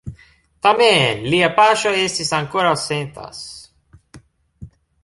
[0.67, 3.47] Tamen, lia paŝo estis ankoraŭ sentas.